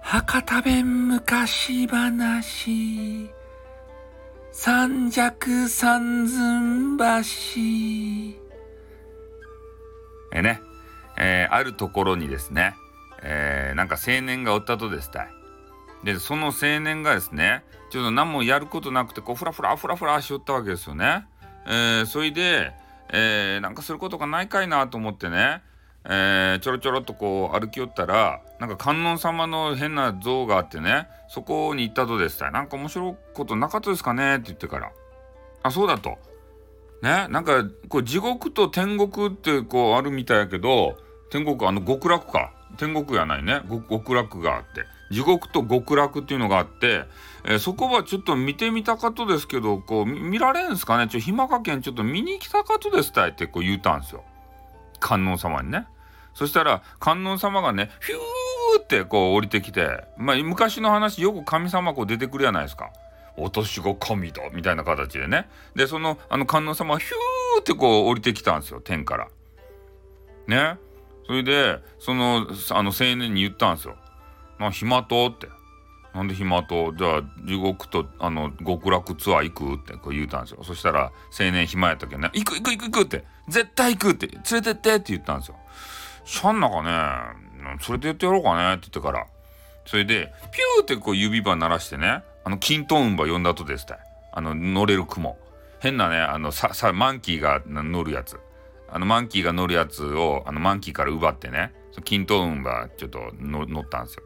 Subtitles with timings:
[0.00, 3.30] 博多弁昔話
[4.50, 7.04] 三尺三寸橋
[10.32, 10.62] えね、
[11.18, 12.74] えー、あるところにですね、
[13.22, 15.28] えー、なんか青年がおったとですたい。
[16.02, 21.26] で、その青年がですね、ちょっと何もやることなくて、こう、ふらふらふらふらしよったわけですよね。
[21.66, 22.72] えー、それで、
[23.10, 25.62] えー、なんかすることがないかいなと思ってね、
[26.04, 31.08] えー、ちょろちょろっとこう歩きよったらなんか観音様の変な像があってね。
[31.28, 32.50] そこに行ったとですた。
[32.50, 34.92] なんか面白いことなかったですかねって言ってから。
[35.62, 36.18] あそうだと。
[37.02, 37.26] ね？
[37.28, 40.98] なんかこう地獄と天国ってこうあるみたいやけど
[41.30, 42.52] 天国あの極楽か。
[42.76, 43.62] 天国やないね。
[43.88, 44.84] 極楽があって。
[45.12, 47.04] 地獄と極楽っていうのがあって、
[47.44, 51.08] えー、そこはちょっと見てみたかとですけどこう見られんすかね？
[51.08, 54.24] ちょ暇かけんちょっと見に行きたかとですたいってこう言うたんですよ
[54.98, 55.86] 観音様にね。
[56.34, 62.90] そしたら観音様がねヒューってこう降りてきて、まあ、昔の話よく神様こう出てくるじゃないですか。
[63.36, 65.48] 私が神だみたいな形でね。
[65.74, 69.28] でそのあの観音様がヒューってこう降りてきたんですよ天から。
[70.46, 70.78] ね。
[71.26, 73.96] それでそのあの青年に言ったんですよ。
[74.62, 75.48] な暇とって。
[76.14, 76.92] なんで暇と？
[76.92, 80.62] じゃあ地獄とあの極楽ツアー行くってこう言うたんですよ。
[80.62, 85.56] そしたら青年暇やったけどね行く行く行く行くって絶対行くって連れてってって言ったんですよ。
[86.24, 89.26] しゃんなかね、それでやってやろうかねって言ってから、
[89.86, 93.98] それで、ピューってこう指輪鳴らしてね、あの、キントーン馬呼んだとですた。
[94.32, 95.36] あの、乗れる雲。
[95.80, 98.38] 変なね、あの、さ、さ、マンキーが乗るやつ。
[98.88, 101.72] あの、マンキーが乗るやつを、あの、マンキーから奪ってね、
[102.04, 104.22] キントーン馬ちょっと乗ったんですよ。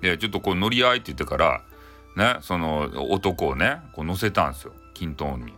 [0.00, 1.62] で、ちょっとこう乗り合いって言ってから、
[2.16, 4.72] ね、その男をね、こう乗せたんですよ。
[4.94, 5.54] キントーンに。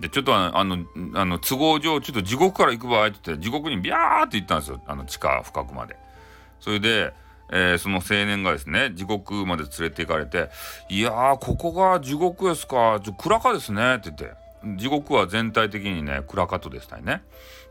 [0.00, 0.78] で、ちょっとあの、
[1.14, 4.82] あの、都合上、ちょっと地獄から行く場合って言って、地獄にビャーって行ったんですよ。
[4.86, 5.96] あの、地下深くまで。
[6.60, 7.12] それで、
[7.52, 10.48] えー、その青年がですね、地獄まで連れて行かれて、
[10.88, 14.41] いやー、ここが地獄ですか、ちょ暗かですね、って言って。
[14.76, 17.22] 地獄は全体的にね、暗かとでしたね。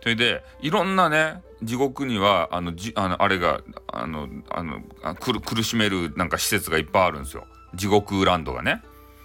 [0.02, 4.82] それで、いろんなね、地獄には、あの、じあのあれが、あの、あの
[5.16, 7.46] 苦しめるなんか施設がいっぱいあるんですよ。
[7.74, 8.82] 地獄ランドがね。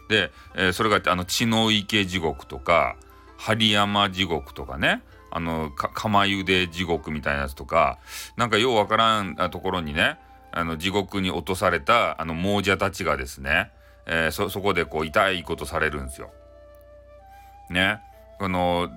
[0.09, 2.97] で、えー、それがあの血の池地獄とか
[3.37, 7.99] 針山地獄とかねあの釜茹で地獄みたいなやつとか
[8.37, 10.19] なんかようわからんところにね
[10.53, 13.71] あの地獄に落とされたあの亡者たちがですね、
[14.07, 16.31] えー、そそこでこう痛いことされるんですよ。
[17.71, 18.01] ね。
[18.39, 18.91] この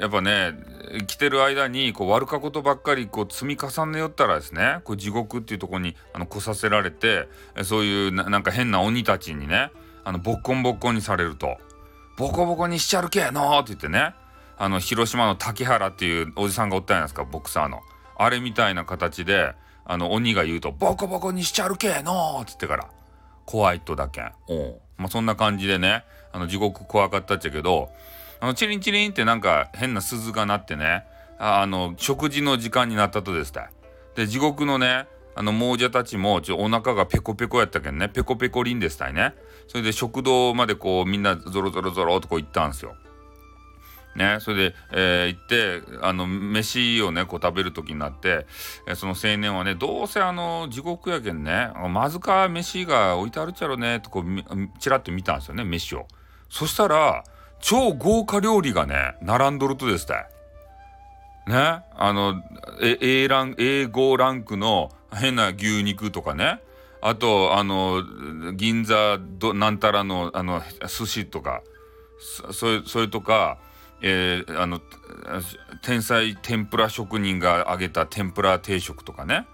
[0.00, 0.52] やっぱね
[1.06, 7.28] 来てる間にこう悪かことばっかりこう積み重ねよったらですねこう地獄っていうとこにあの来させられて
[7.62, 9.70] そういうなんか変な鬼たちにね
[10.04, 11.58] あの、ボッコンボッコンにされると、
[12.16, 14.14] ボコボコにしちゃるけえのって言ってね、
[14.58, 17.80] あの、広島の竹原っていうおじさんがおったじゃないですか、ボクサーの。
[18.16, 19.54] あれみたいな形で、
[19.84, 22.88] あの、鬼が言うと、ボコボコにしちゃるけえのって言ってから、
[23.50, 24.32] 怖いとだけん。
[24.46, 27.90] おまあ、そんな感じでね、あの、地獄怖かったっちゃけど、
[28.38, 31.04] あの、チリンチリンってなんか変な鈴が鳴ってね、
[31.36, 33.72] あの、食事の時間になったとですた
[34.14, 39.34] で、地獄のね、あの、亡者たちも、ちょ、お腹がペコペコやったけんね、ペコペコリンでしたいね。
[39.66, 42.94] それで食堂までこう、みんなゾロゾロゾロとこう行ったんですよ。
[44.16, 48.46] ね、それで、えー、行って、あの、飯をね、こう食べる時になって、
[48.86, 56.06] えー、その青年はね、どうせあの、地獄やけんね、まずか飯が置いてあるっちゃろね、とこう、ちらっと見たんですよね、飯を。
[56.48, 57.24] そしたら、
[57.60, 60.16] 超豪華料理がね、並んどるとですね。
[61.46, 62.42] ね、あの、
[62.80, 66.60] A ラン、A5 ランクの変な牛肉とかね、
[67.02, 68.02] あと、あの、
[68.54, 71.62] 銀座ど、なんたらの、あの、寿司とか、
[72.52, 73.58] それ、それとか、
[74.02, 74.80] えー、あの、
[75.82, 79.46] 天才天ぷら職人が揚げた天ぷら定食とかね。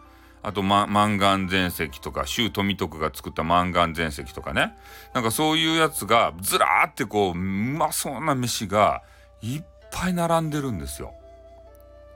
[0.42, 4.76] あと、ま、満願全席とか、周富徳が作った満願全席とかね。
[5.12, 9.02] なんかそういうやつが、ずらーってこう、うまそうな飯が、
[9.42, 11.14] いっぱい並んでるんですよ。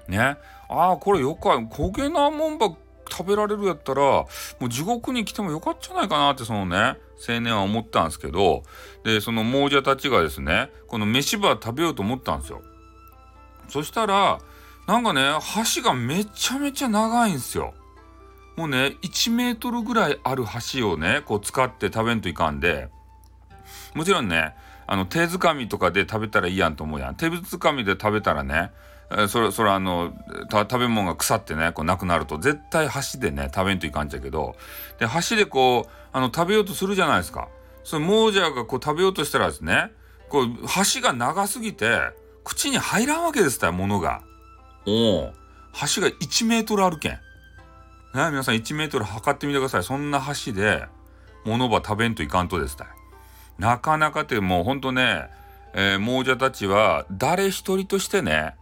[0.07, 0.37] ね。
[0.69, 1.67] ああ、これよくある。
[1.67, 2.76] 焦げなもんばっ
[3.11, 4.27] 食べられるやったら、も
[4.62, 6.99] う地獄に来てもよかったじゃないかなってそのね、
[7.29, 8.62] 青年は思ったんですけど、
[9.05, 12.62] で、その亡者たちがですね、この飯場食べようと思ったんですよ。
[13.69, 14.39] そしたら、
[14.87, 15.23] なんかね、
[15.75, 17.75] 橋がめちゃめちゃ長いんですよ。
[18.57, 22.89] もうね、1メートルぐらいある橋をね、こう使って食べんといかんで、
[23.95, 24.55] もちろんね、
[24.87, 27.15] あの、手づかみとかで食べたらいいやんと思うやん。
[27.15, 28.73] 手づかみで食べたらね、
[29.17, 30.12] えそれ、それあの、
[30.51, 34.55] 食べ物が腐ってね、こうなくなると、絶対箸でね、食べんといかんじゃけど、
[34.99, 37.49] で、箸でこう、あの、食べようとするじゃないですか。
[37.83, 39.91] それ、亡者がこう食べようとしたらですね、
[40.29, 42.01] こう、箸が長すぎて、
[42.45, 44.23] 口に入らんわけですたよ、ものが。
[44.87, 45.33] おお。
[45.95, 47.12] 橋が1メートルあるけん。
[47.12, 47.19] ね、
[48.15, 49.85] 皆さん1メートル測ってみてください。
[49.85, 50.87] そんな橋で、
[51.45, 52.87] 物ば食べんといかんとですたい。
[53.59, 55.29] なかなかってもうほんとね、
[55.75, 58.55] えー、亡者たちは誰一人としてね、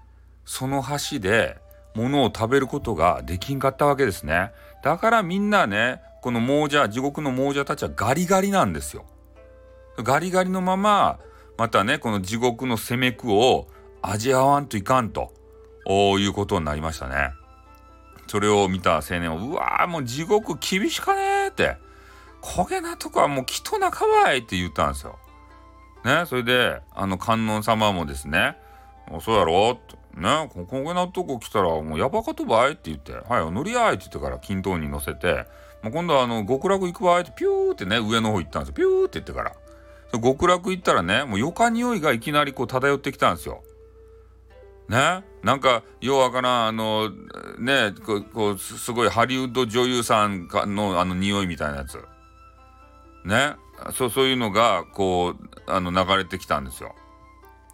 [0.49, 1.59] その橋で
[1.95, 4.51] 物を食べることができんかったわけですね。
[4.83, 9.05] だからみんなね、この亡者、地獄の亡者たちはガリガリなんですよ。
[9.99, 11.19] ガリガリのまま、
[11.59, 13.69] またね、この地獄の攻めくを
[14.01, 15.35] 味わわんといかんと
[15.87, 17.33] いうことになりましたね。
[18.27, 21.77] それを見た青年は、うわーもう地獄厳しかねーって、
[22.41, 25.19] 焦げなとこはもうきとなかわいって言ったんですよ。
[26.07, 28.57] ね、それで、あの観音様もですね、
[29.21, 35.47] そうやろって、ね、こげなとこ来たらもうやばかとばいって言って、はい、乗り合いって言ってから均等に乗せて、
[35.83, 38.75] もう今度はあの極楽行く場合ってピューってね、上の方行ったんですよ。
[38.75, 39.53] ピューって言ってから。
[40.21, 43.63] 極楽行ったらね、もうよか匂いがいきなりこう漂ってきたんですよ。
[44.89, 47.11] ねなんかようわからんあの
[47.59, 51.99] ねここうすごいハリウッド女優さんのあの匂いみたいなやつ
[53.25, 53.55] ね
[53.93, 56.95] そうそういうのがこうあの流れてきたんですよ。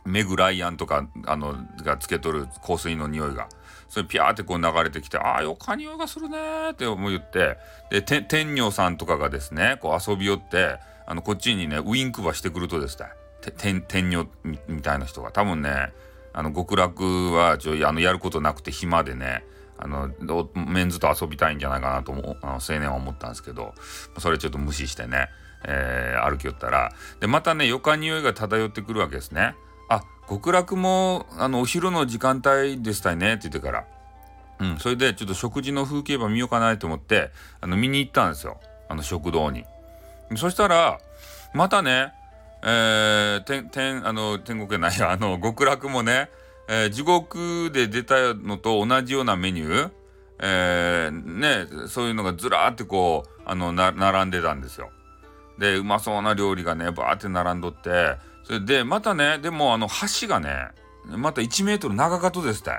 [0.04, 3.48] メグ・ライアンとかあのがつけとる香水の匂いが。
[3.88, 7.58] それピャーってこう流れてきて、ああ、よか匂いがするねって思言って、
[7.90, 13.06] で、天女さんとかがですね、こう遊び寄って、あの、こっちにね、ウインクばしてくるとですね、
[13.52, 14.26] 天女
[14.66, 15.92] みたいな人が、多分ね、
[16.32, 19.44] あの、極楽はちょ、あの、やることなくて暇でね、
[19.78, 20.10] あの、
[20.54, 22.12] メンズと遊びたいんじゃないかなと
[22.42, 23.74] あの青年は思ったんですけど、
[24.18, 25.28] それちょっと無視してね、
[25.66, 29.54] えー、歩き寄ったら、で、またね、よか匂いが漂ってくるわけですね。
[30.28, 33.84] 極楽も、あの、お昼の時間帯でしたいねって言ってから。
[34.60, 37.30] うん、それでちょっと食事の風景ば見ようかなと思って、
[37.60, 38.60] あの、見に行ったんですよ。
[38.88, 39.64] あの、食堂に。
[40.36, 40.98] そしたら、
[41.52, 42.12] またね、
[42.62, 46.30] えー、天、天、あの、天国じゃないや、あの、極楽もね、
[46.68, 49.90] えー、地獄で出たのと同じようなメニュー、
[50.40, 54.90] えー、ね、そういうのがずらーってこう、あの、並んでたんですよ。
[55.58, 59.88] で、うまそうな料理がね、バーって並んどって、それで、またね、でもあの
[60.20, 60.68] 橋がね、
[61.06, 62.70] また1メートル長かとですって。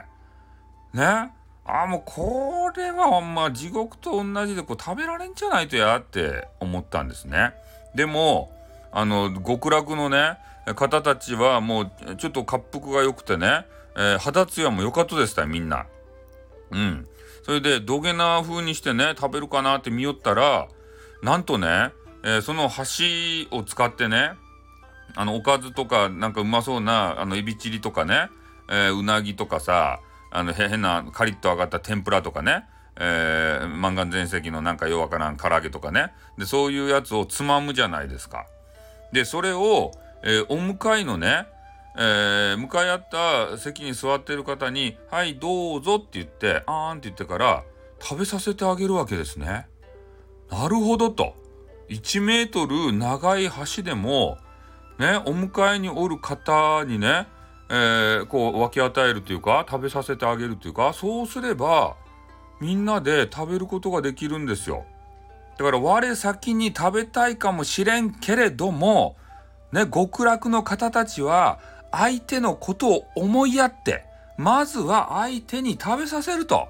[0.93, 1.31] ね？
[1.67, 7.53] ああ、もうこれはほんま地獄と同じでこう食べられんじゃないとやって思ったんですね。
[7.95, 8.51] でも、
[8.91, 10.37] あの、極楽のね、
[10.75, 13.65] 方たちはもうちょっと滑腹が良くてね、
[13.97, 15.85] えー、肌ツヤも良かったですたみんな。
[16.71, 17.07] うん。
[17.43, 20.67] それで土下な風にしてね、食べるかなって見よったら、
[21.23, 21.91] なんとね、
[22.23, 24.31] えー、その橋を使ってね、
[25.15, 28.29] あの、おかずとか、なんかうまそうな、あの、エビチリとかね、
[28.69, 29.99] えー、うなぎとかさ、
[30.31, 32.65] あの、変な、カリッと揚がった天ぷらとかね、
[32.97, 36.13] えー、満願全席のなんかようわからん唐揚げとかね。
[36.37, 38.45] で、そういうやつをつまむじゃないですか。
[39.11, 39.91] で、それを、
[40.23, 41.47] えー、お迎えのね、
[41.97, 47.63] えー、向かい合った席に座ってる方に、はい、どうぞって言って、あーんって言ってから、
[48.01, 49.67] 食べさせてあげるわけですね。
[50.51, 51.35] なるほどと。
[51.89, 54.37] 1メートル長い橋でも、
[54.97, 57.27] ね、お迎えにおる方にね、
[57.69, 61.95] えー、こう分け与えるというか食べさせてあげるというかそうすれば
[62.61, 64.85] みんなで食べることができるんですよ。
[65.57, 69.15] だから我先に食べたいかもしれんけれども
[69.71, 71.59] ね極楽の方たちは
[71.91, 74.05] 相手のことを思いやって
[74.37, 76.67] まずは相手に食べさせると。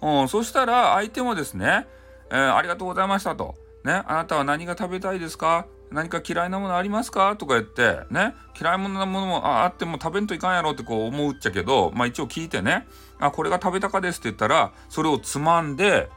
[0.00, 1.86] うん、そしたら相手もですね、
[2.30, 3.54] えー、ありがとうございましたと。
[3.84, 5.66] ね、あなたは何が食べたいですか？
[5.90, 7.36] 何か嫌いなものありますか？
[7.36, 12.86] とか言って、ね、嫌いなものもあっても食べんといかんやろってこう思うっちゃけど、まあ一応聞いてね、
[13.18, 16.10] あ、これが食べたかですって言ったら、それをつまんで、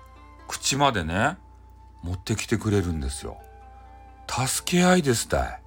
[0.48, 1.38] 口までね、
[2.04, 3.38] 持ってきてくれるんですよ。
[4.28, 5.62] 助け合いですたい。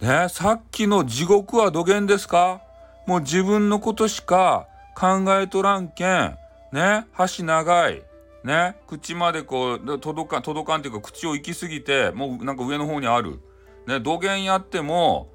[0.00, 2.60] ね、さっきの地獄は土源ですか？
[3.06, 4.66] もう自分のことしか
[4.96, 6.36] 考えとらんけん、
[6.72, 8.02] ね、箸長い、
[8.46, 13.40] ね、口までこう届かん届かんっていうか口を行き過ぎてもうなんか上の方にある。
[13.88, 15.32] ね、土源やっても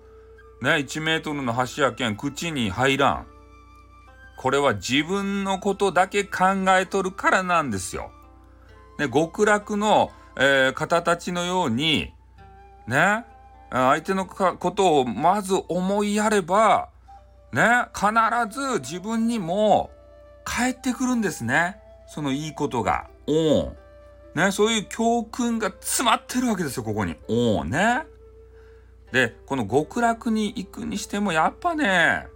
[0.62, 3.28] ね1メートルの橋やけん口に入らん。
[4.38, 8.12] これは自分のことだけ考えとるからなんですよ。
[8.98, 12.14] ね、極楽の、えー、方たちのように
[12.88, 13.26] ね
[13.72, 16.88] 相手のことをまず思いやれば
[17.52, 18.08] ね必
[18.58, 19.92] ず自分にも
[20.46, 21.81] 返ってくるんですね。
[22.14, 23.08] そのいいことが。
[23.26, 23.78] おん。
[24.36, 27.16] ね、そういう教訓が詰まってるわけですよ、ここに。
[27.30, 28.04] おんね。
[29.14, 32.28] で、この極楽に行くにしても、やっぱね、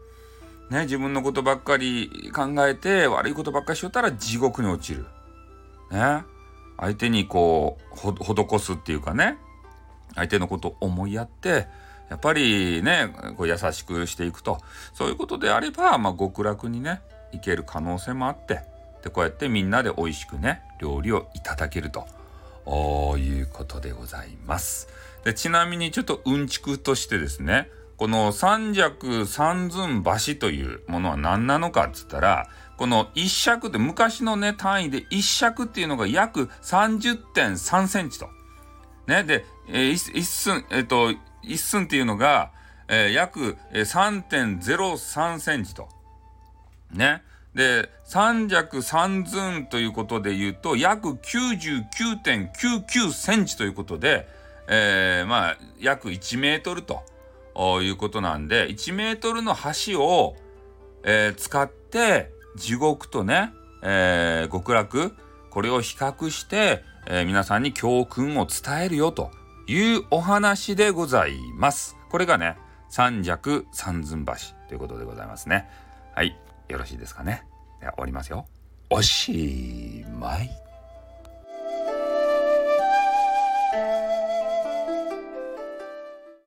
[0.69, 5.05] ね、自分のことばっかり考えて、悪いことばっかりしよったら地獄に落ちる。
[5.91, 6.23] ね。
[6.77, 9.37] 相手にこう、施すっていうかね、
[10.15, 11.67] 相手のことを思いやって、
[12.09, 14.59] やっぱりね、こう優しくしていくと。
[14.93, 17.01] そういうことであれば、まあ、極楽にね、
[17.33, 18.74] 行ける可能性もあって、
[19.05, 22.05] でこうやってみんなで美味しくね料理をいただけると
[23.17, 24.89] いうことでございます。
[25.23, 38.27] でちなみにちょっとうんちくとしてですねこの三尺三寸橋というものは何なのかっつったらこの一尺って昔のね単位で一尺っていうのが約30.3センチと。
[39.07, 42.51] ね、で、えー、一寸、えっ、ー、と、一寸っていうのが、
[42.87, 45.89] えー、約3.03センチと。
[46.91, 47.21] ね。
[47.55, 54.27] で、三尺三寸ということで言うと、約99.99センチということで、
[54.67, 57.05] えー、まあ、約1メートルと
[57.81, 60.35] いうことなんで、1メートルの橋を、
[61.03, 65.15] えー、使って、地獄とね、えー、極楽、
[65.49, 69.31] これを比較して、えー、皆さんに教訓を伝えるよと
[69.67, 71.95] いうお話でございます。
[72.09, 72.57] これがね、
[72.89, 74.33] 三尺三寸橋
[74.67, 75.69] ということでございますね。
[76.13, 76.37] はい。
[76.67, 77.43] よろしいですかね。
[77.79, 78.47] では終わりますよ。
[78.89, 80.64] おしまい。